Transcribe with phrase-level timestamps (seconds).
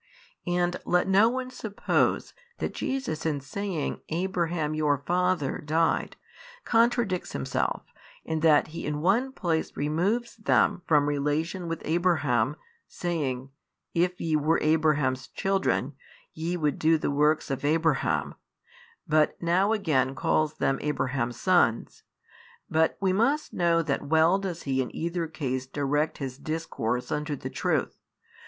[0.47, 7.33] And let no one suppose that Jesus in saying Abraham your father [died 6], contradicts
[7.33, 7.83] Himself,
[8.25, 12.55] in that He in one place removes them from relation with Abraham,
[12.87, 13.51] saying,
[13.93, 15.93] If ye were Abraham's children,
[16.33, 18.33] ye would do the works of Abraham,
[19.07, 22.01] but now again calls them Abraham's sons:
[22.67, 27.35] but we must know that well does He in either case direct His discourse unto
[27.35, 27.99] the truth.